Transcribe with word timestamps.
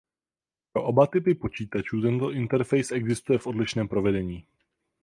Pro 0.73 0.83
oba 0.83 1.07
typy 1.07 1.35
počítačů 1.35 2.01
tento 2.01 2.31
interface 2.31 2.95
existuje 2.95 3.39
v 3.39 3.47
odlišném 3.47 3.87
provedení. 3.87 4.45